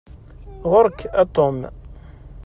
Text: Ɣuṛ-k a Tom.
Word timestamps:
Ɣuṛ-k 0.71 0.99
a 1.21 1.23
Tom. 1.35 1.57